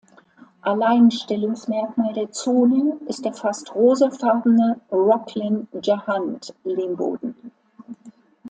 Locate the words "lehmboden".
6.63-7.35